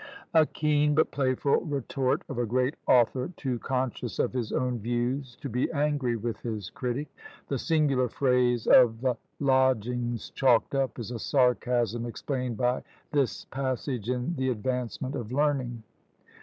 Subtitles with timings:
[0.33, 5.37] A keen but playful retort of a great author too conscious of his own views
[5.41, 7.07] to be angry with his critic!
[7.49, 14.09] The singular phrase of the lodgings chalked up is a sarcasm explained by this passage
[14.09, 15.83] in "The Advancement of Learning."